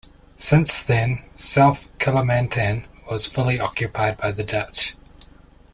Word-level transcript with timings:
Since 0.37 0.81
then, 0.81 1.21
South 1.35 1.95
Kalimantan 1.99 2.85
was 3.11 3.27
fully 3.27 3.59
occupied 3.59 4.17
by 4.17 4.31
the 4.31 4.43
Dutch. 4.43 4.95